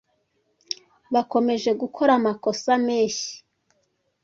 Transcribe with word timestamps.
Ba 1.13 1.21
komeje 1.31 1.71
gukora 1.81 2.11
amakosa 2.19 2.71
meshyi 2.85 3.33